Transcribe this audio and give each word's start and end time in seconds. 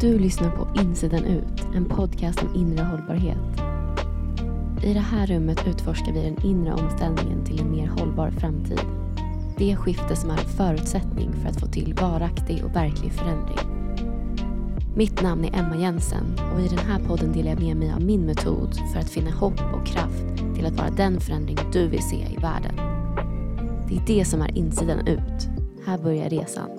Du 0.00 0.18
lyssnar 0.18 0.50
på 0.50 0.80
Insidan 0.80 1.24
ut, 1.24 1.66
en 1.74 1.84
podcast 1.84 2.42
om 2.42 2.54
inre 2.54 2.84
hållbarhet. 2.84 3.62
I 4.82 4.94
det 4.94 5.00
här 5.00 5.26
rummet 5.26 5.66
utforskar 5.66 6.12
vi 6.12 6.22
den 6.22 6.46
inre 6.46 6.72
omställningen 6.72 7.44
till 7.44 7.60
en 7.60 7.70
mer 7.70 7.86
hållbar 7.86 8.30
framtid. 8.30 8.80
Det 9.56 9.76
skifte 9.76 10.16
som 10.16 10.30
är 10.30 10.38
en 10.38 10.48
förutsättning 10.48 11.32
för 11.32 11.48
att 11.48 11.60
få 11.60 11.66
till 11.66 11.94
varaktig 11.94 12.64
och 12.64 12.76
verklig 12.76 13.12
förändring. 13.12 13.58
Mitt 14.96 15.22
namn 15.22 15.44
är 15.44 15.58
Emma 15.58 15.76
Jensen 15.76 16.24
och 16.54 16.60
i 16.60 16.68
den 16.68 16.78
här 16.78 16.98
podden 16.98 17.32
delar 17.32 17.50
jag 17.50 17.60
med 17.60 17.76
mig 17.76 17.92
av 17.92 18.02
min 18.02 18.26
metod 18.26 18.74
för 18.92 19.00
att 19.00 19.10
finna 19.10 19.30
hopp 19.30 19.60
och 19.74 19.86
kraft 19.86 20.24
till 20.54 20.66
att 20.66 20.76
vara 20.76 20.90
den 20.90 21.20
förändring 21.20 21.58
du 21.72 21.88
vill 21.88 22.02
se 22.02 22.16
i 22.16 22.36
världen. 22.36 22.76
Det 23.88 23.96
är 23.96 24.18
det 24.18 24.24
som 24.24 24.42
är 24.42 24.58
insidan 24.58 25.06
ut. 25.06 25.48
Här 25.86 25.98
börjar 25.98 26.30
resan. 26.30 26.77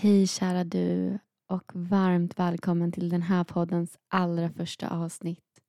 Hej 0.00 0.26
kära 0.26 0.64
du 0.64 1.18
och 1.48 1.72
varmt 1.74 2.38
välkommen 2.38 2.92
till 2.92 3.08
den 3.08 3.22
här 3.22 3.44
poddens 3.44 3.98
allra 4.08 4.50
första 4.50 4.88
avsnitt. 4.88 5.60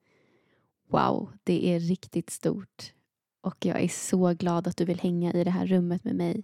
Wow, 0.90 1.32
det 1.44 1.76
är 1.76 1.80
riktigt 1.80 2.30
stort 2.30 2.94
och 3.42 3.66
jag 3.66 3.82
är 3.82 3.88
så 3.88 4.34
glad 4.34 4.68
att 4.68 4.78
du 4.78 4.86
vill 4.86 5.00
hänga 5.00 5.34
i 5.34 5.44
det 5.44 5.52
här 5.52 5.68
rummet 5.68 6.04
med 6.04 6.16
mig. 6.16 6.44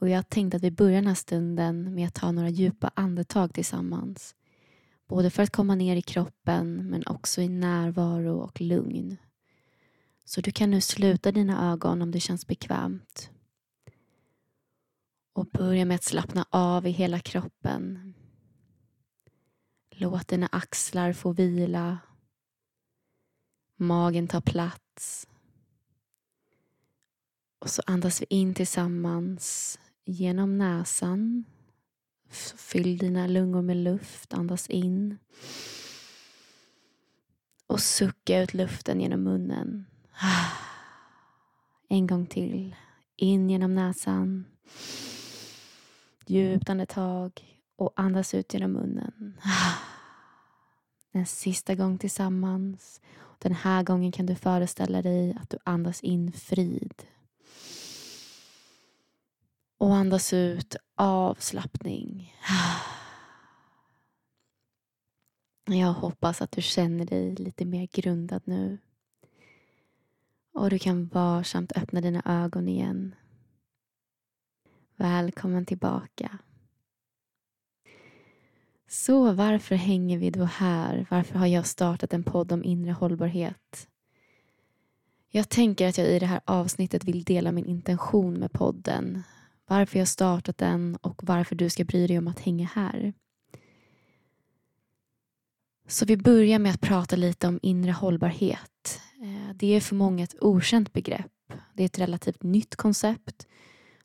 Och 0.00 0.08
jag 0.08 0.28
tänkte 0.28 0.56
att 0.56 0.62
vi 0.62 0.70
börjar 0.70 0.94
den 0.94 1.06
här 1.06 1.14
stunden 1.14 1.94
med 1.94 2.06
att 2.06 2.14
ta 2.14 2.32
några 2.32 2.48
djupa 2.48 2.90
andetag 2.94 3.54
tillsammans. 3.54 4.34
Både 5.08 5.30
för 5.30 5.42
att 5.42 5.52
komma 5.52 5.74
ner 5.74 5.96
i 5.96 6.02
kroppen 6.02 6.90
men 6.90 7.06
också 7.06 7.40
i 7.40 7.48
närvaro 7.48 8.38
och 8.38 8.60
lugn. 8.60 9.16
Så 10.24 10.40
du 10.40 10.52
kan 10.52 10.70
nu 10.70 10.80
sluta 10.80 11.32
dina 11.32 11.72
ögon 11.72 12.02
om 12.02 12.10
det 12.10 12.20
känns 12.20 12.46
bekvämt 12.46 13.30
och 15.38 15.46
börja 15.46 15.84
med 15.84 15.94
att 15.94 16.04
slappna 16.04 16.46
av 16.50 16.86
i 16.86 16.90
hela 16.90 17.20
kroppen. 17.20 18.14
Låt 19.90 20.28
dina 20.28 20.46
axlar 20.46 21.12
få 21.12 21.32
vila. 21.32 21.98
Magen 23.76 24.28
tar 24.28 24.40
plats. 24.40 25.28
Och 27.58 27.70
så 27.70 27.82
andas 27.86 28.22
vi 28.22 28.26
in 28.30 28.54
tillsammans 28.54 29.78
genom 30.04 30.58
näsan. 30.58 31.44
Fyll 32.56 32.98
dina 32.98 33.26
lungor 33.26 33.62
med 33.62 33.76
luft. 33.76 34.34
Andas 34.34 34.66
in. 34.66 35.18
Och 37.66 37.80
sucka 37.80 38.42
ut 38.42 38.54
luften 38.54 39.00
genom 39.00 39.22
munnen. 39.22 39.86
En 41.90 42.06
gång 42.06 42.26
till. 42.26 42.76
In 43.16 43.50
genom 43.50 43.74
näsan. 43.74 44.44
Mm. 46.30 46.42
Djupt 46.42 46.70
andetag 46.70 47.58
och 47.76 47.92
andas 47.96 48.34
ut 48.34 48.54
genom 48.54 48.72
munnen. 48.72 49.40
En 51.12 51.26
sista 51.26 51.74
gång 51.74 51.98
tillsammans. 51.98 53.00
Den 53.38 53.52
här 53.52 53.82
gången 53.82 54.12
kan 54.12 54.26
du 54.26 54.34
föreställa 54.34 55.02
dig 55.02 55.36
att 55.40 55.50
du 55.50 55.58
andas 55.64 56.00
in 56.00 56.32
frid. 56.32 57.02
Och 59.78 59.94
andas 59.94 60.32
ut 60.32 60.76
avslappning. 60.94 62.34
Jag 65.64 65.92
hoppas 65.92 66.42
att 66.42 66.52
du 66.52 66.62
känner 66.62 67.04
dig 67.04 67.34
lite 67.34 67.64
mer 67.64 67.88
grundad 67.92 68.42
nu. 68.44 68.78
Och 70.52 70.70
du 70.70 70.78
kan 70.78 71.06
varsamt 71.06 71.72
öppna 71.76 72.00
dina 72.00 72.22
ögon 72.24 72.68
igen. 72.68 73.14
Välkommen 75.00 75.66
tillbaka. 75.66 76.38
Så 78.88 79.32
varför 79.32 79.74
hänger 79.74 80.18
vi 80.18 80.30
då 80.30 80.44
här? 80.44 81.06
Varför 81.10 81.38
har 81.38 81.46
jag 81.46 81.66
startat 81.66 82.12
en 82.12 82.22
podd 82.22 82.52
om 82.52 82.64
inre 82.64 82.92
hållbarhet? 82.92 83.88
Jag 85.30 85.48
tänker 85.48 85.88
att 85.88 85.98
jag 85.98 86.06
i 86.06 86.18
det 86.18 86.26
här 86.26 86.40
avsnittet 86.44 87.04
vill 87.04 87.24
dela 87.24 87.52
min 87.52 87.66
intention 87.66 88.34
med 88.34 88.52
podden. 88.52 89.22
Varför 89.66 89.98
jag 89.98 90.08
startat 90.08 90.58
den 90.58 90.96
och 90.96 91.24
varför 91.24 91.54
du 91.54 91.70
ska 91.70 91.84
bry 91.84 92.06
dig 92.06 92.18
om 92.18 92.28
att 92.28 92.40
hänga 92.40 92.66
här. 92.66 93.12
Så 95.86 96.06
vi 96.06 96.16
börjar 96.16 96.58
med 96.58 96.74
att 96.74 96.80
prata 96.80 97.16
lite 97.16 97.48
om 97.48 97.58
inre 97.62 97.92
hållbarhet. 97.92 99.00
Eh, 99.22 99.54
det 99.54 99.66
är 99.66 99.80
för 99.80 99.94
många 99.94 100.24
ett 100.24 100.42
okänt 100.42 100.92
begrepp. 100.92 101.52
Det 101.74 101.82
är 101.82 101.86
ett 101.86 101.98
relativt 101.98 102.42
nytt 102.42 102.76
koncept 102.76 103.46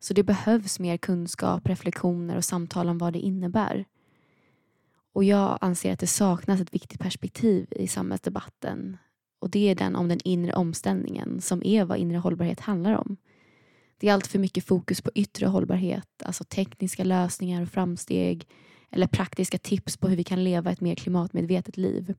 så 0.03 0.13
det 0.13 0.23
behövs 0.23 0.79
mer 0.79 0.97
kunskap, 0.97 1.67
reflektioner 1.67 2.37
och 2.37 2.45
samtal 2.45 2.89
om 2.89 2.97
vad 2.97 3.13
det 3.13 3.19
innebär. 3.19 3.85
Och 5.13 5.23
jag 5.23 5.57
anser 5.61 5.93
att 5.93 5.99
det 5.99 6.07
saknas 6.07 6.61
ett 6.61 6.73
viktigt 6.73 6.99
perspektiv 6.99 7.67
i 7.71 7.87
samhällsdebatten. 7.87 8.97
Och 9.39 9.49
det 9.49 9.69
är 9.69 9.75
den 9.75 9.95
om 9.95 10.07
den 10.07 10.19
inre 10.23 10.53
omställningen 10.53 11.41
som 11.41 11.63
är 11.63 11.85
vad 11.85 11.97
inre 11.97 12.17
hållbarhet 12.17 12.59
handlar 12.59 12.93
om. 12.93 13.17
Det 13.97 14.09
är 14.09 14.13
allt 14.13 14.27
för 14.27 14.39
mycket 14.39 14.65
fokus 14.65 15.01
på 15.01 15.11
yttre 15.15 15.45
hållbarhet, 15.45 16.23
alltså 16.23 16.43
tekniska 16.43 17.03
lösningar 17.03 17.61
och 17.61 17.69
framsteg 17.69 18.47
eller 18.91 19.07
praktiska 19.07 19.57
tips 19.57 19.97
på 19.97 20.07
hur 20.07 20.17
vi 20.17 20.23
kan 20.23 20.43
leva 20.43 20.71
ett 20.71 20.81
mer 20.81 20.95
klimatmedvetet 20.95 21.77
liv. 21.77 22.13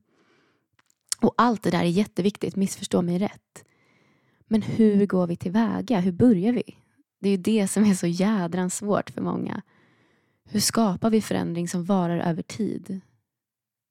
Och 1.21 1.33
allt 1.37 1.63
det 1.63 1.71
där 1.71 1.83
är 1.83 1.89
jätteviktigt, 1.89 2.55
missförstå 2.55 3.01
mig 3.01 3.19
rätt. 3.19 3.65
Men 4.47 4.61
hur 4.61 5.05
går 5.05 5.27
vi 5.27 5.35
tillväga? 5.35 5.99
Hur 5.99 6.11
börjar 6.11 6.53
vi? 6.53 6.84
Det 7.19 7.29
är 7.29 7.31
ju 7.31 7.37
det 7.37 7.67
som 7.67 7.85
är 7.85 7.93
så 7.93 8.07
jädrans 8.07 8.75
svårt 8.75 9.09
för 9.09 9.21
många. 9.21 9.61
Hur 10.49 10.59
skapar 10.59 11.09
vi 11.09 11.21
förändring 11.21 11.67
som 11.67 11.83
varar 11.83 12.17
över 12.17 12.41
tid? 12.41 13.01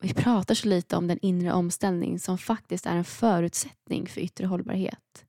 Vi 0.00 0.14
pratar 0.14 0.54
så 0.54 0.68
lite 0.68 0.96
om 0.96 1.06
den 1.06 1.18
inre 1.22 1.52
omställning 1.52 2.18
som 2.18 2.38
faktiskt 2.38 2.86
är 2.86 2.96
en 2.96 3.04
förutsättning 3.04 4.06
för 4.06 4.20
yttre 4.20 4.46
hållbarhet. 4.46 5.24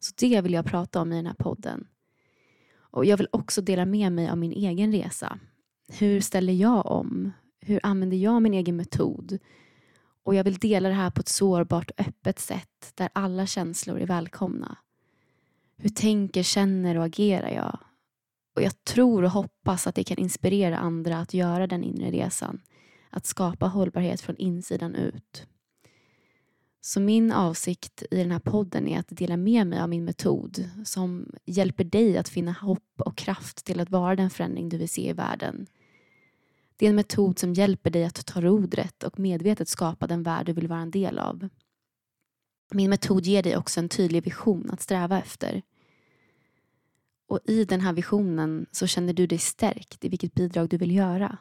Så 0.00 0.12
det 0.16 0.40
vill 0.40 0.52
jag 0.52 0.64
prata 0.64 1.00
om 1.00 1.12
i 1.12 1.16
den 1.16 1.26
här 1.26 1.34
podden. 1.34 1.86
Och 2.92 3.04
Jag 3.04 3.16
vill 3.16 3.28
också 3.32 3.60
dela 3.60 3.84
med 3.84 4.12
mig 4.12 4.28
av 4.28 4.38
min 4.38 4.52
egen 4.52 4.92
resa. 4.92 5.38
Hur 5.88 6.20
ställer 6.20 6.52
jag 6.52 6.86
om? 6.86 7.32
Hur 7.60 7.80
använder 7.82 8.16
jag 8.16 8.42
min 8.42 8.54
egen 8.54 8.76
metod? 8.76 9.38
Och 10.22 10.34
jag 10.34 10.44
vill 10.44 10.58
dela 10.58 10.88
det 10.88 10.94
här 10.94 11.10
på 11.10 11.20
ett 11.20 11.28
sårbart 11.28 11.90
och 11.90 12.00
öppet 12.00 12.38
sätt 12.38 12.92
där 12.94 13.08
alla 13.12 13.46
känslor 13.46 14.00
är 14.00 14.06
välkomna. 14.06 14.76
Hur 15.82 15.90
tänker, 15.90 16.42
känner 16.42 16.98
och 16.98 17.04
agerar 17.04 17.50
jag? 17.50 17.78
Och 18.56 18.62
jag 18.62 18.84
tror 18.84 19.22
och 19.22 19.30
hoppas 19.30 19.86
att 19.86 19.94
det 19.94 20.04
kan 20.04 20.18
inspirera 20.18 20.78
andra 20.78 21.18
att 21.18 21.34
göra 21.34 21.66
den 21.66 21.84
inre 21.84 22.10
resan. 22.10 22.60
Att 23.10 23.26
skapa 23.26 23.66
hållbarhet 23.66 24.20
från 24.20 24.36
insidan 24.36 24.94
ut. 24.94 25.46
Så 26.80 27.00
min 27.00 27.32
avsikt 27.32 28.02
i 28.10 28.16
den 28.16 28.30
här 28.30 28.38
podden 28.38 28.88
är 28.88 28.98
att 28.98 29.08
dela 29.08 29.36
med 29.36 29.66
mig 29.66 29.80
av 29.80 29.88
min 29.88 30.04
metod 30.04 30.70
som 30.84 31.32
hjälper 31.44 31.84
dig 31.84 32.18
att 32.18 32.28
finna 32.28 32.52
hopp 32.52 33.00
och 33.04 33.16
kraft 33.16 33.64
till 33.64 33.80
att 33.80 33.90
vara 33.90 34.16
den 34.16 34.30
förändring 34.30 34.68
du 34.68 34.78
vill 34.78 34.88
se 34.88 35.08
i 35.08 35.12
världen. 35.12 35.66
Det 36.76 36.86
är 36.86 36.90
en 36.90 36.96
metod 36.96 37.38
som 37.38 37.54
hjälper 37.54 37.90
dig 37.90 38.04
att 38.04 38.26
ta 38.26 38.40
rodret 38.40 39.02
och 39.02 39.18
medvetet 39.18 39.68
skapa 39.68 40.06
den 40.06 40.22
värld 40.22 40.46
du 40.46 40.52
vill 40.52 40.68
vara 40.68 40.80
en 40.80 40.90
del 40.90 41.18
av. 41.18 41.48
Min 42.72 42.90
metod 42.90 43.26
ger 43.26 43.42
dig 43.42 43.56
också 43.56 43.80
en 43.80 43.88
tydlig 43.88 44.24
vision 44.24 44.70
att 44.70 44.80
sträva 44.80 45.18
efter. 45.18 45.62
Och 47.30 47.40
i 47.44 47.64
den 47.64 47.80
här 47.80 47.92
visionen 47.92 48.66
så 48.72 48.86
känner 48.86 49.12
du 49.12 49.26
dig 49.26 49.38
stärkt 49.38 50.04
i 50.04 50.08
vilket 50.08 50.34
bidrag 50.34 50.68
du 50.68 50.76
vill 50.76 50.94
göra. 50.94 51.38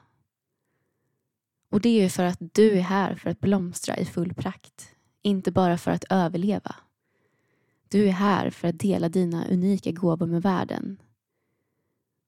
Och 1.70 1.82
det 1.82 1.90
är 1.90 2.10
för 2.10 2.24
att 2.24 2.40
du 2.40 2.72
är 2.78 2.82
här 2.82 3.16
för 3.16 3.30
att 3.30 3.40
blomstra 3.40 3.98
i 3.98 4.06
full 4.06 4.34
prakt. 4.34 4.96
Inte 5.22 5.52
bara 5.52 5.78
för 5.78 5.92
att 5.92 6.06
överleva. 6.10 6.76
Du 7.88 8.08
är 8.08 8.12
här 8.12 8.50
för 8.50 8.68
att 8.68 8.80
dela 8.80 9.10
dina 9.10 9.48
unika 9.48 9.92
gåvor 9.92 10.26
med 10.26 10.42
världen. 10.42 11.02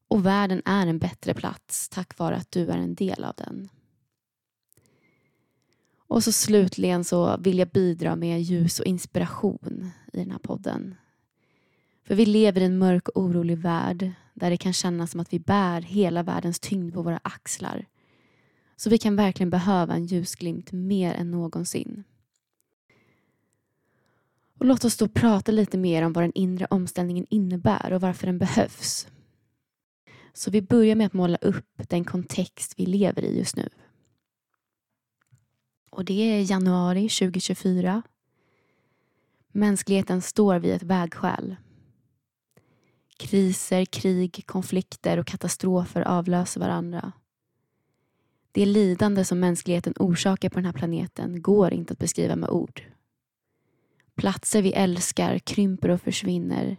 Och 0.07 0.25
världen 0.25 0.61
är 0.65 0.87
en 0.87 0.99
bättre 0.99 1.33
plats 1.33 1.89
tack 1.89 2.17
vare 2.17 2.35
att 2.35 2.51
du 2.51 2.67
är 2.69 2.77
en 2.77 2.95
del 2.95 3.23
av 3.23 3.33
den. 3.37 3.69
Och 5.97 6.23
så 6.23 6.31
slutligen 6.31 7.03
så 7.03 7.37
vill 7.37 7.59
jag 7.59 7.69
bidra 7.69 8.15
med 8.15 8.41
ljus 8.41 8.79
och 8.79 8.85
inspiration 8.85 9.91
i 10.13 10.17
den 10.17 10.31
här 10.31 10.39
podden. 10.39 10.95
För 12.03 12.15
vi 12.15 12.25
lever 12.25 12.61
i 12.61 12.65
en 12.65 12.77
mörk 12.77 13.09
och 13.09 13.21
orolig 13.21 13.57
värld 13.57 14.11
där 14.33 14.49
det 14.49 14.57
kan 14.57 14.73
kännas 14.73 15.11
som 15.11 15.19
att 15.19 15.33
vi 15.33 15.39
bär 15.39 15.81
hela 15.81 16.23
världens 16.23 16.59
tyngd 16.59 16.93
på 16.93 17.01
våra 17.01 17.19
axlar. 17.23 17.85
Så 18.75 18.89
vi 18.89 18.97
kan 18.97 19.15
verkligen 19.15 19.49
behöva 19.49 19.93
en 19.93 20.05
ljusglimt 20.05 20.71
mer 20.71 21.13
än 21.13 21.31
någonsin. 21.31 22.03
Och 24.59 24.65
låt 24.65 24.85
oss 24.85 24.97
då 24.97 25.07
prata 25.07 25.51
lite 25.51 25.77
mer 25.77 26.03
om 26.03 26.13
vad 26.13 26.23
den 26.23 26.31
inre 26.35 26.67
omställningen 26.69 27.25
innebär 27.29 27.93
och 27.93 28.01
varför 28.01 28.27
den 28.27 28.37
behövs. 28.37 29.07
Så 30.33 30.51
vi 30.51 30.61
börjar 30.61 30.95
med 30.95 31.07
att 31.07 31.13
måla 31.13 31.37
upp 31.37 31.81
den 31.89 32.03
kontext 32.03 32.73
vi 32.77 32.85
lever 32.85 33.21
i 33.21 33.37
just 33.37 33.55
nu. 33.55 33.69
Och 35.89 36.05
det 36.05 36.13
är 36.13 36.51
januari 36.51 37.09
2024. 37.09 38.01
Mänskligheten 39.51 40.21
står 40.21 40.59
vid 40.59 40.71
ett 40.71 40.83
vägskäl 40.83 41.55
Kriser, 43.21 43.85
krig, 43.85 44.43
konflikter 44.45 45.17
och 45.17 45.27
katastrofer 45.27 46.01
avlöser 46.01 46.59
varandra. 46.59 47.11
Det 48.51 48.65
lidande 48.65 49.25
som 49.25 49.39
mänskligheten 49.39 49.93
orsakar 49.99 50.49
på 50.49 50.55
den 50.55 50.65
här 50.65 50.73
planeten 50.73 51.41
går 51.41 51.73
inte 51.73 51.93
att 51.93 51.99
beskriva 51.99 52.35
med 52.35 52.49
ord. 52.49 52.81
Platser 54.15 54.61
vi 54.61 54.73
älskar 54.73 55.39
krymper 55.39 55.89
och 55.89 56.01
försvinner. 56.01 56.77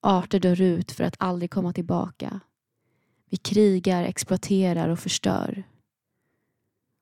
Arter 0.00 0.40
dör 0.40 0.60
ut 0.60 0.92
för 0.92 1.04
att 1.04 1.16
aldrig 1.18 1.50
komma 1.50 1.72
tillbaka. 1.72 2.40
Vi 3.30 3.36
krigar, 3.36 4.02
exploaterar 4.04 4.88
och 4.88 4.98
förstör. 4.98 5.64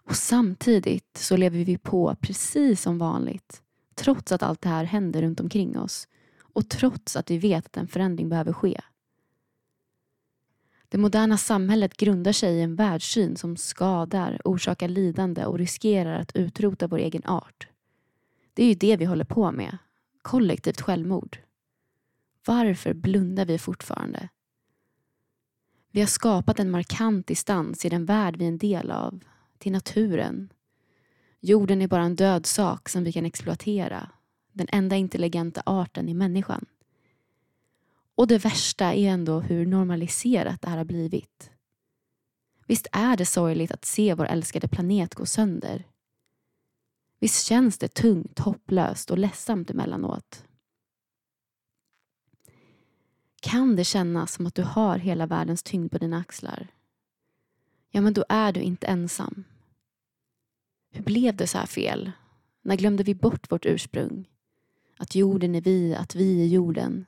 Och 0.05 0.17
samtidigt 0.17 1.17
så 1.17 1.37
lever 1.37 1.65
vi 1.65 1.79
på 1.79 2.17
precis 2.21 2.83
som 2.83 2.99
vanligt. 2.99 3.63
Trots 3.95 4.33
att 4.33 4.43
allt 4.43 4.61
det 4.61 4.69
här 4.69 4.85
händer 4.85 5.23
runt 5.23 5.41
omkring 5.41 5.79
oss. 5.79 6.09
Och 6.55 6.69
trots 6.69 7.17
att 7.17 7.31
vi 7.31 7.39
vet 7.39 7.67
att 7.67 7.77
en 7.77 7.89
förändring 7.89 8.29
behöver 8.29 8.53
ske. 8.53 8.81
Det 10.89 10.99
moderna 10.99 11.37
samhället 11.37 11.97
grundar 11.97 12.33
sig 12.33 12.55
i 12.55 12.63
en 12.63 12.77
världssyn 12.77 13.37
som 13.37 13.57
skadar, 13.57 14.41
orsakar 14.45 14.89
lidande 14.89 15.45
och 15.45 15.59
riskerar 15.59 16.21
att 16.21 16.37
utrota 16.37 16.87
vår 16.87 16.99
egen 16.99 17.23
art. 17.25 17.69
Det 18.55 18.63
är 18.63 18.69
ju 18.69 18.75
det 18.75 18.97
vi 18.97 19.05
håller 19.05 19.25
på 19.25 19.53
med. 19.53 19.79
Kollektivt 20.23 20.81
självmord. 20.81 21.39
Varför 22.47 22.95
blundar 22.95 23.45
vi 23.45 23.59
fortfarande? 23.59 24.29
Vi 25.91 26.01
har 26.01 26.07
skapat 26.07 26.61
en 26.61 26.71
markant 26.71 27.27
distans 27.27 27.85
i 27.85 27.89
den 27.89 28.05
värld 28.05 28.37
vi 28.37 28.45
är 28.45 28.49
en 28.49 28.59
del 28.59 28.91
av, 28.91 29.21
till 29.59 29.73
naturen. 29.73 30.53
Jorden 31.41 31.83
är 31.83 31.89
bara 31.89 32.03
en 32.03 32.17
död 32.17 32.47
sak 32.47 32.89
som 32.89 33.05
vi 33.05 33.13
kan 33.13 33.25
exploatera. 33.25 34.11
Den 34.55 34.67
enda 34.73 34.97
intelligenta 34.97 35.63
arten 35.67 36.09
i 36.09 36.15
människan. 36.15 36.67
Och 38.15 38.27
det 38.27 38.39
värsta 38.39 38.95
är 38.95 39.09
ändå 39.09 39.41
hur 39.41 39.67
normaliserat 39.67 40.63
det 40.63 40.69
här 40.69 40.77
har 40.77 40.85
blivit. 40.85 41.51
Visst 42.67 42.87
är 42.93 43.17
det 43.17 43.27
sorgligt 43.27 43.73
att 43.73 43.85
se 43.85 44.15
vår 44.15 44.27
älskade 44.27 44.69
planet 44.69 45.15
gå 45.15 45.27
sönder. 45.27 45.85
Visst 47.21 47.47
känns 47.47 47.79
det 47.79 47.89
tungt, 47.89 48.39
hopplöst 48.39 49.11
och 49.11 49.19
ledsamt 49.19 49.71
emellanåt. 49.71 50.45
Kan 53.41 53.77
det 53.77 53.85
kännas 53.85 54.33
som 54.33 54.47
att 54.47 54.55
du 54.55 54.63
har 54.63 54.99
hela 54.99 55.27
världens 55.27 55.63
tyngd 55.63 55.93
på 55.93 55.99
dina 55.99 56.19
axlar? 56.19 56.69
Ja, 57.91 58.01
men 58.01 58.13
då 58.13 58.25
är 58.29 58.53
du 58.53 58.61
inte 58.61 58.87
ensam. 58.87 59.45
Hur 60.91 61.05
blev 61.05 61.37
det 61.37 61.47
så 61.47 61.59
här 61.59 61.67
fel? 61.67 62.13
När 62.63 62.77
glömde 62.77 63.03
vi 63.03 63.15
bort 63.15 63.53
vårt 63.53 63.67
ursprung? 63.67 64.29
Att 64.97 65.15
jorden 65.15 65.55
är 65.55 65.61
vi, 65.61 65.95
att 65.95 66.15
vi 66.15 66.43
är 66.43 66.47
jorden. 66.47 67.07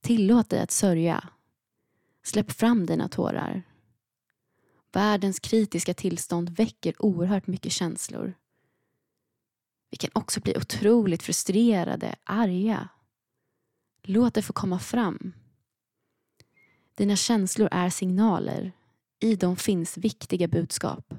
Tillåt 0.00 0.50
dig 0.50 0.60
att 0.60 0.70
sörja. 0.70 1.28
Släpp 2.22 2.52
fram 2.52 2.86
dina 2.86 3.08
tårar. 3.08 3.62
Världens 4.92 5.40
kritiska 5.40 5.94
tillstånd 5.94 6.50
väcker 6.50 6.94
oerhört 6.98 7.46
mycket 7.46 7.72
känslor. 7.72 8.34
Vi 9.90 9.96
kan 9.96 10.10
också 10.14 10.40
bli 10.40 10.56
otroligt 10.56 11.22
frustrerade, 11.22 12.14
arga. 12.24 12.88
Låt 14.02 14.34
det 14.34 14.42
få 14.42 14.52
komma 14.52 14.78
fram. 14.78 15.32
Dina 16.94 17.16
känslor 17.16 17.68
är 17.72 17.90
signaler. 17.90 18.72
I 19.20 19.36
dem 19.36 19.56
finns 19.56 19.96
viktiga 19.96 20.48
budskap. 20.48 21.14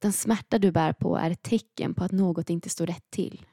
Den 0.00 0.12
smärta 0.12 0.58
du 0.58 0.70
bär 0.72 0.92
på 0.92 1.16
är 1.16 1.30
ett 1.30 1.42
tecken 1.42 1.94
på 1.94 2.04
att 2.04 2.12
något 2.12 2.50
inte 2.50 2.68
står 2.68 2.86
rätt 2.86 3.10
till. 3.10 3.46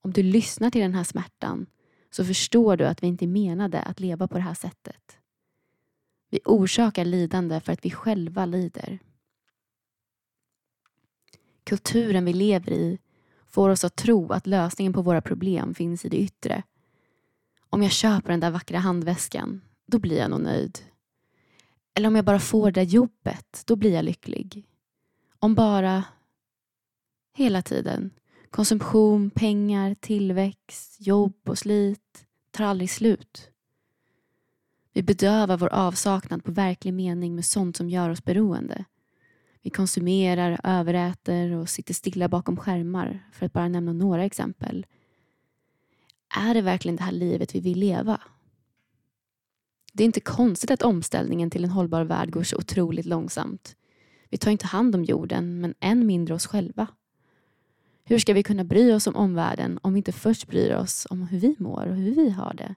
Om 0.00 0.12
du 0.12 0.22
lyssnar 0.22 0.70
till 0.70 0.80
den 0.80 0.94
här 0.94 1.04
smärtan 1.04 1.66
så 2.10 2.24
förstår 2.24 2.76
du 2.76 2.86
att 2.86 3.02
vi 3.02 3.06
inte 3.06 3.26
menade 3.26 3.82
att 3.82 4.00
leva 4.00 4.28
på 4.28 4.34
det 4.34 4.44
här 4.44 4.54
sättet. 4.54 5.18
Vi 6.30 6.40
orsakar 6.44 7.04
lidande 7.04 7.60
för 7.60 7.72
att 7.72 7.84
vi 7.84 7.90
själva 7.90 8.46
lider. 8.46 8.98
Kulturen 11.64 12.24
vi 12.24 12.32
lever 12.32 12.72
i 12.72 12.98
får 13.46 13.68
oss 13.68 13.84
att 13.84 13.96
tro 13.96 14.32
att 14.32 14.46
lösningen 14.46 14.92
på 14.92 15.02
våra 15.02 15.20
problem 15.22 15.74
finns 15.74 16.04
i 16.04 16.08
det 16.08 16.20
yttre. 16.20 16.62
Om 17.70 17.82
jag 17.82 17.92
köper 17.92 18.30
den 18.30 18.40
där 18.40 18.50
vackra 18.50 18.78
handväskan, 18.78 19.60
då 19.86 19.98
blir 19.98 20.18
jag 20.18 20.30
nog 20.30 20.40
nöjd. 20.40 20.78
Eller 21.94 22.08
om 22.08 22.16
jag 22.16 22.24
bara 22.24 22.40
får 22.40 22.70
det 22.70 22.80
där 22.80 22.88
jobbet, 22.90 23.62
då 23.66 23.76
blir 23.76 23.92
jag 23.92 24.04
lycklig. 24.04 24.66
Om 25.44 25.54
bara 25.54 26.04
hela 27.34 27.62
tiden 27.62 28.10
Konsumtion, 28.50 29.30
pengar, 29.30 29.94
tillväxt, 30.00 30.96
jobb 31.00 31.48
och 31.48 31.58
slit 31.58 32.26
tar 32.50 32.64
aldrig 32.64 32.90
slut. 32.90 33.50
Vi 34.92 35.02
bedövar 35.02 35.56
vår 35.56 35.68
avsaknad 35.68 36.44
på 36.44 36.52
verklig 36.52 36.94
mening 36.94 37.34
med 37.34 37.44
sånt 37.44 37.76
som 37.76 37.90
gör 37.90 38.10
oss 38.10 38.24
beroende. 38.24 38.84
Vi 39.62 39.70
konsumerar, 39.70 40.60
överäter 40.64 41.50
och 41.50 41.68
sitter 41.68 41.94
stilla 41.94 42.28
bakom 42.28 42.56
skärmar 42.56 43.28
för 43.32 43.46
att 43.46 43.52
bara 43.52 43.68
nämna 43.68 43.92
några 43.92 44.24
exempel. 44.24 44.86
Är 46.36 46.54
det 46.54 46.62
verkligen 46.62 46.96
det 46.96 47.02
här 47.02 47.12
livet 47.12 47.54
vi 47.54 47.60
vill 47.60 47.78
leva? 47.78 48.20
Det 49.92 50.02
är 50.02 50.06
inte 50.06 50.20
konstigt 50.20 50.70
att 50.70 50.82
omställningen 50.82 51.50
till 51.50 51.64
en 51.64 51.70
hållbar 51.70 52.04
värld 52.04 52.30
går 52.30 52.42
så 52.42 52.56
otroligt 52.56 53.06
långsamt. 53.06 53.76
Vi 54.34 54.38
tar 54.38 54.50
inte 54.50 54.66
hand 54.66 54.94
om 54.94 55.04
jorden, 55.04 55.60
men 55.60 55.74
än 55.80 56.06
mindre 56.06 56.34
oss 56.34 56.46
själva. 56.46 56.86
Hur 58.04 58.18
ska 58.18 58.32
vi 58.32 58.42
kunna 58.42 58.64
bry 58.64 58.92
oss 58.92 59.06
om 59.06 59.16
omvärlden 59.16 59.78
om 59.82 59.92
vi 59.92 59.98
inte 59.98 60.12
först 60.12 60.48
bryr 60.48 60.74
oss 60.74 61.06
om 61.10 61.22
hur 61.22 61.40
vi 61.40 61.56
mår 61.58 61.86
och 61.86 61.96
hur 61.96 62.14
vi 62.14 62.30
har 62.30 62.54
det? 62.54 62.74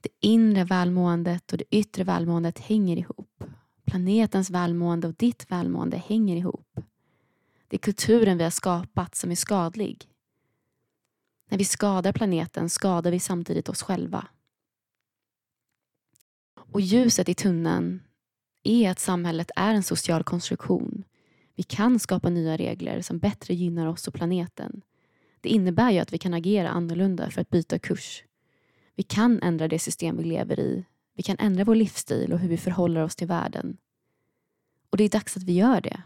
Det 0.00 0.08
inre 0.20 0.64
välmåendet 0.64 1.52
och 1.52 1.58
det 1.58 1.64
yttre 1.70 2.04
välmåendet 2.04 2.58
hänger 2.58 2.96
ihop. 2.96 3.44
Planetens 3.84 4.50
välmående 4.50 5.08
och 5.08 5.14
ditt 5.14 5.50
välmående 5.50 5.96
hänger 5.96 6.36
ihop. 6.36 6.80
Det 7.68 7.76
är 7.76 7.80
kulturen 7.80 8.38
vi 8.38 8.44
har 8.44 8.50
skapat 8.50 9.14
som 9.14 9.30
är 9.30 9.36
skadlig. 9.36 10.08
När 11.48 11.58
vi 11.58 11.64
skadar 11.64 12.12
planeten 12.12 12.70
skadar 12.70 13.10
vi 13.10 13.20
samtidigt 13.20 13.68
oss 13.68 13.82
själva. 13.82 14.26
Och 16.54 16.80
ljuset 16.80 17.28
i 17.28 17.34
tunneln 17.34 18.00
är 18.66 18.90
att 18.90 19.00
samhället 19.00 19.50
är 19.56 19.74
en 19.74 19.82
social 19.82 20.24
konstruktion 20.24 21.04
vi 21.56 21.62
kan 21.62 21.98
skapa 21.98 22.30
nya 22.30 22.56
regler 22.56 23.02
som 23.02 23.18
bättre 23.18 23.54
gynnar 23.54 23.86
oss 23.86 24.08
och 24.08 24.14
planeten. 24.14 24.82
Det 25.40 25.48
innebär 25.48 25.90
ju 25.90 25.98
att 25.98 26.12
vi 26.12 26.18
kan 26.18 26.34
agera 26.34 26.68
annorlunda 26.68 27.30
för 27.30 27.40
att 27.40 27.50
byta 27.50 27.78
kurs. 27.78 28.24
Vi 28.94 29.02
kan 29.02 29.42
ändra 29.42 29.68
det 29.68 29.78
system 29.78 30.16
vi 30.16 30.24
lever 30.24 30.60
i. 30.60 30.84
Vi 31.14 31.22
kan 31.22 31.36
ändra 31.38 31.64
vår 31.64 31.74
livsstil 31.74 32.32
och 32.32 32.38
hur 32.38 32.48
vi 32.48 32.56
förhåller 32.56 33.02
oss 33.02 33.16
till 33.16 33.26
världen. 33.26 33.76
Och 34.90 34.96
det 34.96 35.04
är 35.04 35.08
dags 35.08 35.36
att 35.36 35.42
vi 35.42 35.52
gör 35.52 35.80
det. 35.80 36.02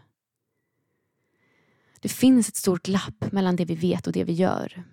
Det 1.99 2.09
finns 2.09 2.49
ett 2.49 2.55
stort 2.55 2.83
glapp 2.83 3.31
mellan 3.31 3.55
det 3.55 3.65
vi 3.65 3.75
vet 3.75 4.07
och 4.07 4.13
det 4.13 4.23
vi 4.23 4.33
gör. 4.33 4.83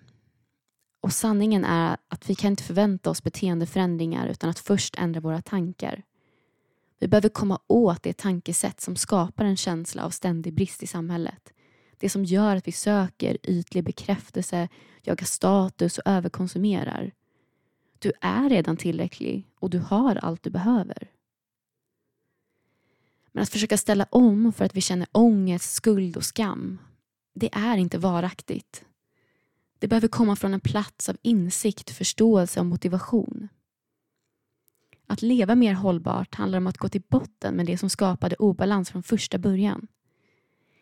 Och 1.01 1.13
sanningen 1.13 1.65
är 1.65 1.97
att 2.07 2.29
vi 2.29 2.35
kan 2.35 2.51
inte 2.51 2.63
förvänta 2.63 3.09
oss 3.09 3.23
beteendeförändringar 3.23 4.27
utan 4.27 4.49
att 4.49 4.59
först 4.59 4.95
ändra 4.97 5.21
våra 5.21 5.41
tankar. 5.41 6.03
Vi 6.99 7.07
behöver 7.07 7.29
komma 7.29 7.59
åt 7.67 8.03
det 8.03 8.17
tankesätt 8.17 8.81
som 8.81 8.95
skapar 8.95 9.45
en 9.45 9.57
känsla 9.57 10.05
av 10.05 10.09
ständig 10.09 10.53
brist 10.53 10.83
i 10.83 10.87
samhället. 10.87 11.53
Det 11.97 12.09
som 12.09 12.25
gör 12.25 12.55
att 12.55 12.67
vi 12.67 12.71
söker 12.71 13.37
ytlig 13.43 13.83
bekräftelse, 13.83 14.67
jagar 15.01 15.25
status 15.25 15.97
och 15.97 16.07
överkonsumerar. 16.07 17.11
Du 17.99 18.11
är 18.21 18.49
redan 18.49 18.77
tillräcklig 18.77 19.47
och 19.59 19.69
du 19.69 19.79
har 19.79 20.15
allt 20.15 20.43
du 20.43 20.49
behöver. 20.49 21.11
Men 23.31 23.43
att 23.43 23.49
försöka 23.49 23.77
ställa 23.77 24.07
om 24.09 24.53
för 24.53 24.65
att 24.65 24.75
vi 24.75 24.81
känner 24.81 25.07
ångest, 25.11 25.73
skuld 25.73 26.17
och 26.17 26.25
skam, 26.25 26.77
det 27.33 27.49
är 27.51 27.77
inte 27.77 27.97
varaktigt. 27.97 28.85
Det 29.79 29.87
behöver 29.87 30.07
komma 30.07 30.35
från 30.35 30.53
en 30.53 30.59
plats 30.59 31.09
av 31.09 31.17
insikt, 31.21 31.89
förståelse 31.89 32.59
och 32.59 32.65
motivation. 32.65 33.49
Att 35.11 35.21
leva 35.21 35.55
mer 35.55 35.73
hållbart 35.73 36.35
handlar 36.35 36.57
om 36.57 36.67
att 36.67 36.77
gå 36.77 36.89
till 36.89 37.01
botten 37.07 37.55
med 37.55 37.65
det 37.65 37.77
som 37.77 37.89
skapade 37.89 38.35
obalans 38.35 38.89
från 38.89 39.03
första 39.03 39.37
början. 39.37 39.87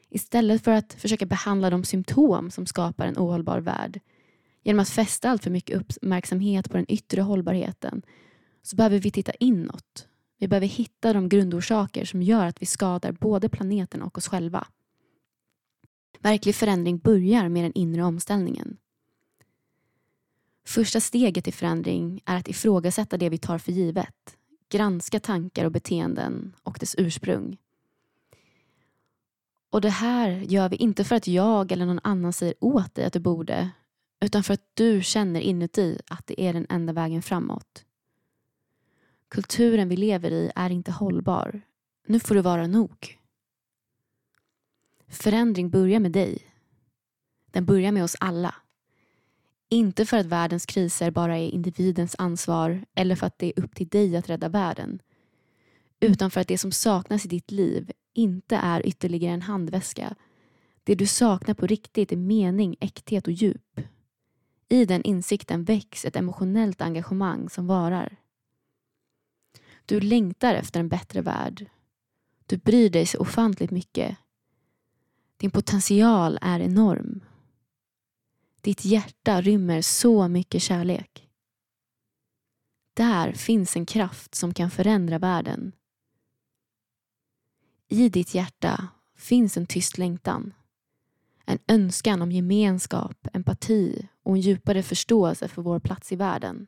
Istället 0.10 0.63
för 0.63 0.72
att 0.72 0.93
försöka 0.93 1.25
behandla 1.25 1.69
de 1.69 1.84
symptom 1.84 2.51
som 2.51 2.65
skapar 2.65 3.07
en 3.07 3.17
ohållbar 3.17 3.60
värld 3.60 4.00
genom 4.63 4.79
att 4.79 4.89
fästa 4.89 5.29
allt 5.29 5.43
för 5.43 5.51
mycket 5.51 5.77
uppmärksamhet 5.77 6.69
på 6.69 6.77
den 6.77 6.91
yttre 6.91 7.22
hållbarheten 7.22 8.01
så 8.62 8.75
behöver 8.75 9.00
vi 9.00 9.12
titta 9.12 9.31
inåt. 9.31 10.07
Vi 10.39 10.48
behöver 10.48 10.67
hitta 10.67 11.13
de 11.13 11.29
grundorsaker 11.29 12.05
som 12.05 12.22
gör 12.22 12.46
att 12.46 12.62
vi 12.62 12.65
skadar 12.65 13.12
både 13.12 13.50
planeten 13.50 14.01
och 14.01 14.17
oss 14.17 14.27
själva. 14.27 14.67
Verklig 16.19 16.55
förändring 16.55 16.98
börjar 16.98 17.50
med 17.50 17.63
den 17.63 17.74
inre 17.74 18.03
omställningen. 18.03 18.77
Första 20.67 21.00
steget 21.00 21.47
i 21.47 21.51
förändring 21.51 22.21
är 22.25 22.38
att 22.38 22.47
ifrågasätta 22.47 23.17
det 23.17 23.29
vi 23.29 23.38
tar 23.38 23.57
för 23.57 23.71
givet. 23.71 24.38
Granska 24.69 25.19
tankar 25.19 25.65
och 25.65 25.71
beteenden 25.71 26.55
och 26.63 26.77
dess 26.79 26.95
ursprung. 26.97 27.57
Och 29.69 29.81
det 29.81 29.89
här 29.89 30.29
gör 30.29 30.69
vi 30.69 30.75
inte 30.75 31.03
för 31.03 31.15
att 31.15 31.27
jag 31.27 31.71
eller 31.71 31.86
någon 31.86 32.00
annan 32.03 32.33
säger 32.33 32.55
åt 32.59 32.95
dig 32.95 33.05
att 33.05 33.13
du 33.13 33.19
borde 33.19 33.69
utan 34.19 34.43
för 34.43 34.53
att 34.53 34.71
du 34.74 35.03
känner 35.03 35.39
inuti 35.39 36.00
att 36.07 36.27
det 36.27 36.41
är 36.41 36.53
den 36.53 36.65
enda 36.69 36.93
vägen 36.93 37.21
framåt. 37.21 37.86
Kulturen 39.29 39.89
vi 39.89 39.97
lever 39.97 40.31
i 40.31 40.51
är 40.55 40.69
inte 40.69 40.91
hållbar. 40.91 41.62
Nu 42.07 42.19
får 42.19 42.36
det 42.36 42.41
vara 42.41 42.67
nog. 42.67 43.19
Förändring 45.07 45.69
börjar 45.69 46.00
med 46.00 46.12
dig. 46.12 46.39
Den 47.51 47.65
börjar 47.65 47.91
med 47.91 48.03
oss 48.03 48.15
alla. 48.19 48.55
Inte 49.69 50.05
för 50.05 50.17
att 50.17 50.25
världens 50.25 50.65
kriser 50.65 51.12
bara 51.12 51.38
är 51.38 51.50
individens 51.50 52.15
ansvar 52.17 52.86
eller 52.95 53.15
för 53.15 53.27
att 53.27 53.39
det 53.39 53.47
är 53.47 53.63
upp 53.63 53.75
till 53.75 53.88
dig 53.88 54.17
att 54.17 54.29
rädda 54.29 54.50
världen. 54.50 55.01
Utan 56.00 56.31
för 56.31 56.41
att 56.41 56.47
det 56.47 56.57
som 56.57 56.71
saknas 56.71 57.25
i 57.25 57.27
ditt 57.27 57.51
liv 57.51 57.91
inte 58.13 58.55
är 58.55 58.88
ytterligare 58.88 59.33
en 59.33 59.41
handväska. 59.41 60.15
Det 60.83 60.95
du 60.95 61.05
saknar 61.05 61.55
på 61.55 61.67
riktigt 61.67 62.12
är 62.12 62.17
mening, 62.17 62.75
äkthet 62.79 63.27
och 63.27 63.33
djup. 63.33 63.81
I 64.69 64.86
den 64.86 65.03
insikten 65.03 65.63
väcks 65.63 66.05
ett 66.05 66.15
emotionellt 66.15 66.81
engagemang 66.81 67.50
som 67.50 67.67
varar. 67.67 68.17
Du 69.86 70.00
längtar 70.00 70.55
efter 70.55 70.79
en 70.79 70.89
bättre 70.89 71.21
värld. 71.21 71.69
Du 72.45 72.57
bryr 72.57 72.89
dig 72.89 73.05
så 73.05 73.19
ofantligt 73.19 73.71
mycket. 73.71 74.17
Din 75.38 75.51
potential 75.51 76.39
är 76.41 76.59
enorm. 76.59 77.21
Ditt 78.62 78.86
hjärta 78.86 79.42
rymmer 79.42 79.82
så 79.82 80.28
mycket 80.28 80.62
kärlek. 80.62 81.30
Där 82.94 83.32
finns 83.32 83.76
en 83.76 83.86
kraft 83.86 84.36
som 84.36 84.54
kan 84.54 84.72
förändra 84.72 85.20
världen. 85.20 85.72
I 87.88 88.10
ditt 88.10 88.34
hjärta 88.34 88.88
finns 89.16 89.58
en 89.58 89.66
tyst 89.66 89.98
längtan. 89.98 90.54
En 91.46 91.60
önskan 91.68 92.22
om 92.22 92.32
gemenskap, 92.32 93.28
empati 93.34 94.08
och 94.24 94.36
en 94.36 94.42
djupare 94.42 94.84
förståelse 94.84 95.48
för 95.48 95.62
vår 95.62 95.80
plats 95.80 96.12
i 96.12 96.16
världen. 96.16 96.68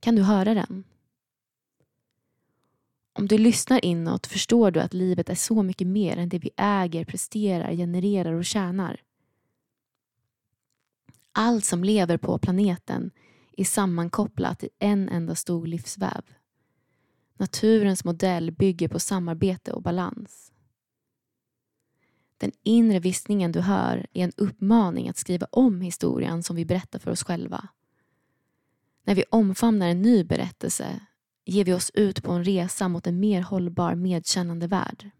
Kan 0.00 0.16
du 0.16 0.22
höra 0.22 0.54
den? 0.54 0.84
Om 3.12 3.28
du 3.28 3.38
lyssnar 3.38 3.84
inåt 3.84 4.26
förstår 4.26 4.70
du 4.70 4.80
att 4.80 4.94
livet 4.94 5.28
är 5.28 5.34
så 5.34 5.62
mycket 5.62 5.86
mer 5.86 6.16
än 6.16 6.28
det 6.28 6.38
vi 6.38 6.50
äger, 6.56 7.04
presterar, 7.04 7.72
genererar 7.72 8.32
och 8.32 8.44
tjänar. 8.44 9.00
Allt 11.32 11.64
som 11.64 11.84
lever 11.84 12.16
på 12.16 12.38
planeten 12.38 13.10
är 13.56 13.64
sammankopplat 13.64 14.64
i 14.64 14.68
en 14.78 15.08
enda 15.08 15.34
stor 15.34 15.66
livsväv. 15.66 16.22
Naturens 17.36 18.04
modell 18.04 18.50
bygger 18.50 18.88
på 18.88 19.00
samarbete 19.00 19.72
och 19.72 19.82
balans. 19.82 20.52
Den 22.38 22.52
inre 22.62 22.98
viskningen 22.98 23.52
du 23.52 23.60
hör 23.60 24.06
är 24.12 24.24
en 24.24 24.32
uppmaning 24.36 25.08
att 25.08 25.16
skriva 25.16 25.46
om 25.52 25.80
historien 25.80 26.42
som 26.42 26.56
vi 26.56 26.64
berättar 26.64 26.98
för 26.98 27.10
oss 27.10 27.24
själva. 27.24 27.68
När 29.04 29.14
vi 29.14 29.24
omfamnar 29.30 29.88
en 29.88 30.02
ny 30.02 30.24
berättelse 30.24 31.00
ger 31.44 31.64
vi 31.64 31.72
oss 31.72 31.90
ut 31.94 32.22
på 32.22 32.32
en 32.32 32.44
resa 32.44 32.88
mot 32.88 33.06
en 33.06 33.20
mer 33.20 33.42
hållbar, 33.42 33.94
medkännande 33.94 34.66
värld. 34.66 35.10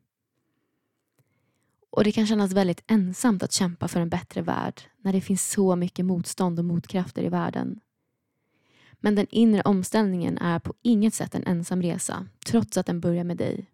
Och 1.91 2.05
det 2.05 2.13
kan 2.13 2.27
kännas 2.27 2.53
väldigt 2.53 2.85
ensamt 2.87 3.43
att 3.43 3.53
kämpa 3.53 3.89
för 3.89 4.01
en 4.01 4.09
bättre 4.09 4.43
värld 4.43 4.83
när 4.99 5.13
det 5.13 5.21
finns 5.21 5.51
så 5.51 5.77
mycket 5.77 6.05
motstånd 6.05 6.59
och 6.59 6.65
motkrafter 6.65 7.23
i 7.23 7.29
världen. 7.29 7.81
Men 9.01 9.15
den 9.15 9.27
inre 9.31 9.63
omställningen 9.63 10.39
är 10.39 10.59
på 10.59 10.75
inget 10.83 11.15
sätt 11.15 11.35
en 11.35 11.47
ensam 11.47 11.83
resa, 11.83 12.27
trots 12.47 12.77
att 12.77 12.87
den 12.87 13.01
börjar 13.01 13.25
med 13.25 13.37
dig. 13.37 13.71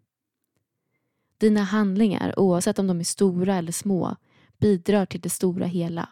Dina 1.39 1.63
handlingar, 1.63 2.39
oavsett 2.39 2.79
om 2.79 2.87
de 2.87 3.01
är 3.01 3.05
stora 3.05 3.57
eller 3.57 3.73
små, 3.73 4.17
bidrar 4.59 5.07
till 5.07 5.21
det 5.21 5.31
stora 5.31 5.67
hela. 5.67 6.09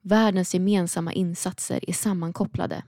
Världens 0.00 0.54
gemensamma 0.54 1.12
insatser 1.12 1.90
är 1.90 1.92
sammankopplade. 1.92 2.84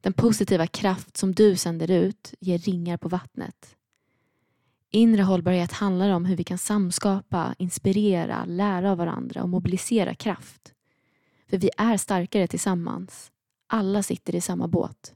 Den 0.00 0.12
positiva 0.12 0.66
kraft 0.66 1.16
som 1.16 1.34
du 1.34 1.56
sänder 1.56 1.90
ut 1.90 2.34
ger 2.40 2.58
ringar 2.58 2.96
på 2.96 3.08
vattnet. 3.08 3.76
Inre 4.94 5.22
hållbarhet 5.22 5.72
handlar 5.72 6.10
om 6.10 6.24
hur 6.24 6.36
vi 6.36 6.44
kan 6.44 6.58
samskapa, 6.58 7.54
inspirera, 7.58 8.44
lära 8.44 8.90
av 8.90 8.98
varandra 8.98 9.42
och 9.42 9.48
mobilisera 9.48 10.14
kraft. 10.14 10.74
För 11.50 11.58
vi 11.58 11.70
är 11.76 11.96
starkare 11.96 12.46
tillsammans. 12.46 13.32
Alla 13.66 14.02
sitter 14.02 14.34
i 14.34 14.40
samma 14.40 14.68
båt. 14.68 15.14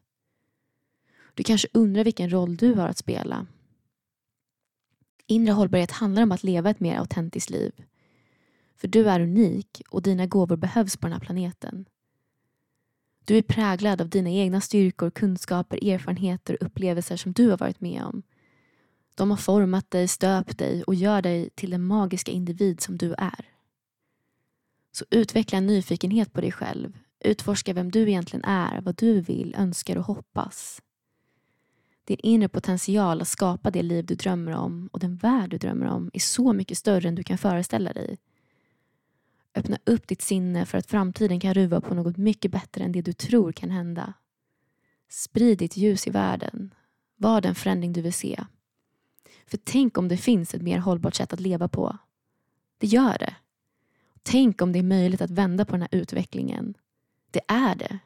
Du 1.34 1.42
kanske 1.42 1.68
undrar 1.72 2.04
vilken 2.04 2.32
roll 2.32 2.56
du 2.56 2.74
har 2.74 2.88
att 2.88 2.98
spela. 2.98 3.46
Inre 5.26 5.52
hållbarhet 5.52 5.90
handlar 5.90 6.22
om 6.22 6.32
att 6.32 6.42
leva 6.42 6.70
ett 6.70 6.80
mer 6.80 6.98
autentiskt 6.98 7.50
liv. 7.50 7.72
För 8.76 8.88
du 8.88 9.08
är 9.10 9.20
unik 9.20 9.82
och 9.90 10.02
dina 10.02 10.26
gåvor 10.26 10.56
behövs 10.56 10.96
på 10.96 11.06
den 11.06 11.12
här 11.12 11.20
planeten. 11.20 11.84
Du 13.24 13.38
är 13.38 13.42
präglad 13.42 14.00
av 14.00 14.08
dina 14.08 14.30
egna 14.30 14.60
styrkor, 14.60 15.10
kunskaper, 15.10 15.88
erfarenheter 15.88 16.56
och 16.60 16.66
upplevelser 16.66 17.16
som 17.16 17.32
du 17.32 17.50
har 17.50 17.58
varit 17.58 17.80
med 17.80 18.04
om. 18.04 18.22
De 19.18 19.30
har 19.30 19.36
format 19.36 19.90
dig, 19.90 20.08
stöpt 20.08 20.58
dig 20.58 20.82
och 20.82 20.94
gör 20.94 21.22
dig 21.22 21.50
till 21.50 21.70
den 21.70 21.84
magiska 21.84 22.32
individ 22.32 22.80
som 22.80 22.98
du 22.98 23.14
är. 23.18 23.48
Så 24.92 25.04
utveckla 25.10 25.58
en 25.58 25.66
nyfikenhet 25.66 26.32
på 26.32 26.40
dig 26.40 26.52
själv. 26.52 26.98
Utforska 27.20 27.72
vem 27.72 27.90
du 27.90 28.08
egentligen 28.08 28.44
är, 28.44 28.80
vad 28.80 28.96
du 28.96 29.20
vill, 29.20 29.54
önskar 29.58 29.96
och 29.96 30.04
hoppas. 30.04 30.82
Din 32.04 32.16
inre 32.22 32.48
potential 32.48 33.20
att 33.20 33.28
skapa 33.28 33.70
det 33.70 33.82
liv 33.82 34.06
du 34.06 34.14
drömmer 34.14 34.52
om 34.52 34.88
och 34.92 35.00
den 35.00 35.16
värld 35.16 35.50
du 35.50 35.58
drömmer 35.58 35.86
om 35.86 36.10
är 36.12 36.20
så 36.20 36.52
mycket 36.52 36.78
större 36.78 37.08
än 37.08 37.14
du 37.14 37.22
kan 37.22 37.38
föreställa 37.38 37.92
dig. 37.92 38.18
Öppna 39.54 39.78
upp 39.84 40.08
ditt 40.08 40.22
sinne 40.22 40.66
för 40.66 40.78
att 40.78 40.86
framtiden 40.86 41.40
kan 41.40 41.54
ruva 41.54 41.80
på 41.80 41.94
något 41.94 42.16
mycket 42.16 42.50
bättre 42.50 42.84
än 42.84 42.92
det 42.92 43.02
du 43.02 43.12
tror 43.12 43.52
kan 43.52 43.70
hända. 43.70 44.12
Sprid 45.08 45.58
ditt 45.58 45.76
ljus 45.76 46.06
i 46.06 46.10
världen. 46.10 46.74
Var 47.16 47.40
den 47.40 47.54
förändring 47.54 47.92
du 47.92 48.02
vill 48.02 48.12
se. 48.12 48.44
För 49.48 49.58
tänk 49.64 49.98
om 49.98 50.08
det 50.08 50.16
finns 50.16 50.54
ett 50.54 50.62
mer 50.62 50.78
hållbart 50.78 51.14
sätt 51.14 51.32
att 51.32 51.40
leva 51.40 51.68
på. 51.68 51.98
Det 52.78 52.86
gör 52.86 53.18
det. 53.18 53.34
Tänk 54.22 54.62
om 54.62 54.72
det 54.72 54.78
är 54.78 54.82
möjligt 54.82 55.20
att 55.20 55.30
vända 55.30 55.64
på 55.64 55.72
den 55.72 55.80
här 55.80 55.88
utvecklingen. 55.92 56.74
Det 57.30 57.40
är 57.48 57.74
det. 57.74 57.98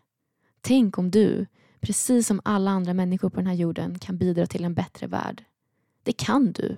Tänk 0.60 0.98
om 0.98 1.10
du, 1.10 1.46
precis 1.80 2.26
som 2.26 2.40
alla 2.44 2.70
andra 2.70 2.94
människor 2.94 3.30
på 3.30 3.36
den 3.36 3.46
här 3.46 3.54
jorden, 3.54 3.98
kan 3.98 4.18
bidra 4.18 4.46
till 4.46 4.64
en 4.64 4.74
bättre 4.74 5.06
värld. 5.06 5.44
Det 6.02 6.12
kan 6.12 6.52
du. 6.52 6.76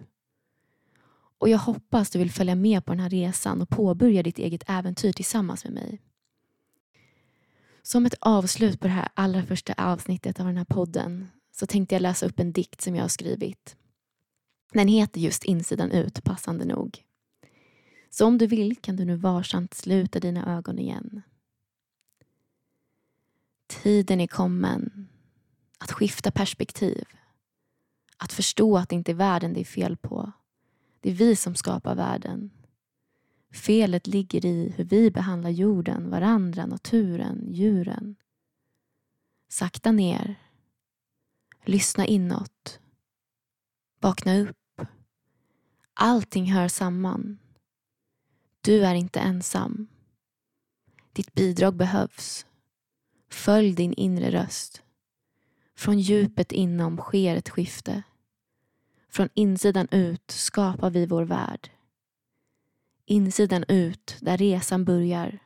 Och 1.39 1.49
jag 1.49 1.59
hoppas 1.59 2.11
du 2.11 2.19
vill 2.19 2.31
följa 2.31 2.55
med 2.55 2.85
på 2.85 2.93
den 2.93 3.01
här 3.01 3.11
resan 3.11 3.63
och 3.63 3.69
påbörja 3.69 4.23
ditt 4.23 4.39
eget 4.39 4.65
äventyr 4.67 5.13
tillsammans 5.13 5.65
med 5.65 5.73
mig. 5.73 6.01
Som 7.83 8.07
ett 8.07 8.15
avslut 8.21 8.81
på 8.81 8.87
det 8.87 8.93
här 8.93 9.09
allra 9.15 9.43
första 9.43 9.73
avsnittet 9.73 10.41
av 10.41 10.47
den 10.47 10.57
här 10.57 10.65
podden 10.65 11.29
så 11.53 11.67
tänkte 11.67 11.95
jag 11.95 12.03
läsa 12.03 12.27
upp 12.27 12.41
en 12.41 12.53
dikt 12.53 12.81
som 12.81 12.97
jag 12.97 13.05
har 13.05 13.09
skrivit. 13.09 13.77
Den 14.75 14.89
heter 14.89 15.21
just 15.21 15.45
Insidan 15.45 15.91
ut, 15.91 16.25
passande 16.25 16.65
nog. 16.65 17.05
Så 18.11 18.27
om 18.27 18.39
du 18.39 18.47
vill 18.47 18.77
kan 18.77 18.97
du 18.97 19.05
nu 19.05 19.17
varsamt 19.17 19.75
sluta 19.75 20.21
dina 20.21 20.57
ögon 20.57 20.79
igen. 20.79 21.23
Tiden 23.67 24.21
är 24.21 24.27
kommen 24.27 25.09
att 25.79 25.93
skifta 25.93 26.31
perspektiv. 26.31 27.05
Att 28.17 28.33
förstå 28.33 28.79
att 28.79 28.89
det 28.89 28.95
inte 28.95 29.13
är 29.13 29.17
världen 29.17 29.53
det 29.53 29.61
är 29.61 29.65
fel 29.65 29.97
på 29.97 30.33
det 31.05 31.11
är 31.11 31.15
vi 31.15 31.37
som 31.37 31.55
skapar 31.55 31.95
världen. 31.95 32.51
Felet 33.53 34.07
ligger 34.07 34.47
i 34.47 34.73
hur 34.77 34.85
vi 34.85 35.11
behandlar 35.11 35.51
jorden, 35.51 36.11
varandra, 36.11 36.67
naturen, 36.67 37.53
djuren. 37.53 38.17
Sakta 39.49 39.93
ner. 39.93 40.35
Lyssna 41.65 42.07
inåt. 42.07 42.81
Vakna 44.01 44.39
upp. 44.39 44.57
Allting 45.95 46.53
hör 46.53 46.69
samman. 46.69 47.39
Du 48.61 48.85
är 48.85 48.95
inte 48.95 49.21
ensam. 49.21 49.87
Ditt 51.13 51.35
bidrag 51.35 51.75
behövs. 51.75 52.47
Följ 53.31 53.75
din 53.75 53.93
inre 53.93 54.31
röst. 54.31 54.83
Från 55.77 55.99
djupet 55.99 56.53
inom 56.53 56.97
sker 56.97 57.37
ett 57.37 57.49
skifte. 57.49 58.03
Från 59.09 59.29
insidan 59.35 59.89
ut 59.91 60.31
skapar 60.31 60.91
vi 60.91 61.07
vår 61.07 61.23
värld. 61.23 61.71
Insidan 63.07 63.65
ut, 63.69 64.17
där 64.21 64.37
resan 64.37 64.85
börjar. 64.85 65.39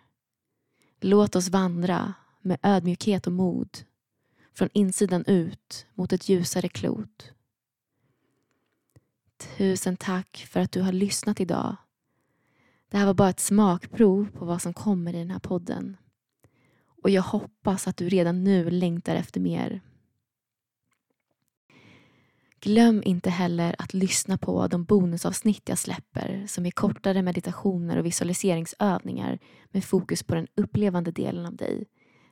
Låt 1.01 1.37
oss 1.37 1.49
vandra 1.49 2.15
med 2.41 2.59
ödmjukhet 2.63 3.27
och 3.27 3.33
mod 3.33 3.85
från 4.55 4.69
insidan 4.73 5.25
ut 5.27 5.87
mot 5.95 6.13
ett 6.13 6.29
ljusare 6.29 6.69
klot. 6.69 7.33
Tusen 9.39 9.97
tack 9.97 10.47
för 10.51 10.61
att 10.61 10.73
du 10.73 10.83
har 10.83 10.93
lyssnat 10.93 11.41
idag. 11.41 11.77
Det 12.89 12.97
här 12.97 13.07
var 13.07 13.15
bara 13.15 13.31
ett 13.31 13.41
smakprov 13.41 14.31
på 14.33 14.45
vad 14.45 14.63
som 14.63 14.75
kommer 14.75 15.15
i 15.15 15.19
den 15.19 15.31
här 15.31 15.39
podden. 15.39 15.97
Och 17.03 17.11
jag 17.11 17.23
hoppas 17.23 17.89
att 17.89 17.97
du 17.97 18.09
redan 18.09 18.45
nu 18.45 18.71
längtar 18.71 19.15
efter 19.15 19.41
mer. 19.41 19.81
Glöm 22.61 23.03
inte 23.05 23.31
heller 23.31 23.75
att 23.79 23.95
lyssna 23.95 24.39
på 24.39 24.67
de 24.67 24.85
bonusavsnitt 24.85 25.69
jag 25.69 25.79
släpper 25.79 26.45
som 26.47 26.67
är 26.67 26.71
kortare 26.71 27.23
meditationer 27.23 27.97
och 27.97 28.07
visualiseringsövningar 28.07 29.39
med 29.71 29.85
fokus 29.85 30.23
på 30.23 30.35
den 30.35 30.47
upplevande 30.55 31.11
delen 31.11 31.47
av 31.47 31.57
dig. 31.57 31.87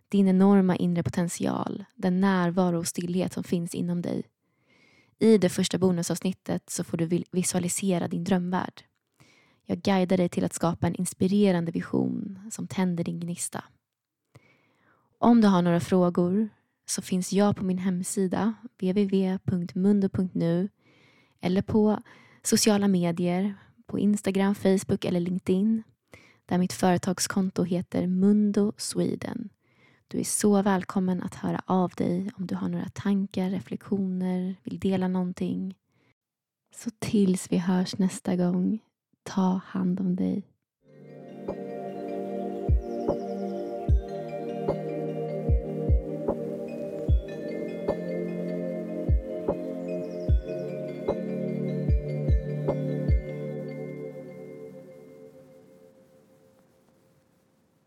Din 0.08 0.28
enorma 0.28 0.76
inre 0.76 1.02
potential, 1.02 1.84
den 1.94 2.20
närvaro 2.20 2.78
och 2.78 2.86
stillhet 2.86 3.32
som 3.32 3.44
finns 3.44 3.75
inom 3.75 4.02
dig. 4.02 4.22
I 5.18 5.38
det 5.38 5.49
första 5.49 5.78
bonusavsnittet 5.78 6.70
så 6.70 6.85
får 6.85 6.96
du 6.96 7.25
visualisera 7.30 8.08
din 8.08 8.25
drömvärld. 8.25 8.82
Jag 9.66 9.78
guidar 9.78 10.16
dig 10.16 10.28
till 10.28 10.44
att 10.44 10.52
skapa 10.52 10.87
en 10.87 10.94
inspirerande 10.94 11.73
vision 11.73 12.38
som 12.50 12.66
tänder 12.66 13.04
din 13.04 13.20
gnista. 13.20 13.64
Om 15.18 15.40
du 15.40 15.49
har 15.49 15.62
några 15.62 15.80
frågor 15.80 16.49
så 16.87 17.02
finns 17.02 17.32
jag 17.32 17.56
på 17.56 17.64
min 17.64 17.78
hemsida 17.78 18.54
www.mundo.nu 18.80 20.68
eller 21.40 21.62
på 21.62 22.02
sociala 22.42 22.88
medier 22.88 23.54
på 23.87 23.99
Instagram, 23.99 24.54
Facebook 24.54 25.04
eller 25.04 25.20
LinkedIn 25.20 25.82
där 26.46 26.58
mitt 26.58 26.73
företagskonto 26.73 27.62
heter 27.62 28.06
Mundo 28.06 28.73
Sweden. 28.76 29.49
Du 30.08 30.20
är 30.20 30.25
så 30.25 30.62
välkommen 30.62 31.22
att 31.22 31.34
höra 31.34 31.60
av 31.66 31.90
dig 31.90 32.30
om 32.36 32.46
du 32.46 32.54
har 32.54 32.68
några 32.68 32.88
tankar, 32.88 33.50
reflektioner, 33.50 34.56
vill 34.62 34.78
dela 34.78 35.08
någonting. 35.08 35.75
Så 36.75 36.90
tills 36.98 37.52
vi 37.52 37.58
hörs 37.58 37.98
nästa 37.98 38.36
gång, 38.36 38.78
ta 39.22 39.60
hand 39.64 40.00
om 40.00 40.16
dig. 40.16 40.42